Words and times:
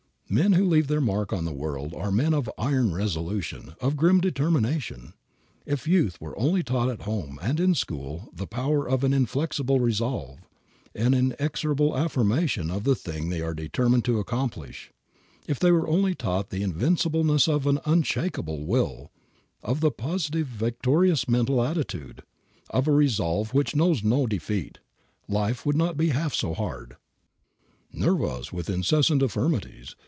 Men 0.33 0.53
who 0.53 0.63
leave 0.63 0.87
their 0.87 1.01
mark 1.01 1.33
on 1.33 1.43
the 1.43 1.51
world 1.51 1.93
are 1.93 2.09
men 2.09 2.33
of 2.33 2.49
iron 2.57 2.93
resolution, 2.95 3.73
of 3.81 3.97
grim 3.97 4.21
determination. 4.21 5.11
If 5.65 5.89
youth 5.89 6.21
were 6.21 6.39
only 6.39 6.63
taught 6.63 6.87
at 6.89 7.01
home 7.01 7.37
and 7.41 7.59
in 7.59 7.75
school 7.75 8.29
the 8.33 8.47
power 8.47 8.87
of 8.87 9.03
an 9.03 9.13
inflexible 9.13 9.81
resolve, 9.81 10.37
an 10.95 11.13
inexorable 11.13 11.97
affirmation 11.97 12.71
of 12.71 12.85
the 12.85 12.95
thing 12.95 13.27
they 13.27 13.41
are 13.41 13.53
determined 13.53 14.05
to 14.05 14.19
accomplish; 14.19 14.93
if 15.49 15.59
they 15.59 15.69
were 15.69 15.85
only 15.89 16.15
taught 16.15 16.49
the 16.49 16.63
invincibleness 16.63 17.49
of 17.49 17.67
an 17.67 17.79
unshakable 17.83 18.65
will, 18.65 19.11
of 19.61 19.81
the 19.81 19.91
positive 19.91 20.47
victorious 20.47 21.27
mental 21.27 21.61
attitude, 21.61 22.23
of 22.69 22.87
a 22.87 22.91
resolve 22.93 23.53
which 23.53 23.75
knows 23.75 24.01
no 24.01 24.25
defeat, 24.25 24.77
life 25.27 25.65
would 25.65 25.75
not 25.75 25.97
be 25.97 26.07
half 26.11 26.33
so 26.33 26.53
hard. 26.53 26.95
"Nerve 27.91 28.23
us 28.23 28.53
with 28.53 28.69
incessant 28.69 29.21
affirmatives. 29.21 29.97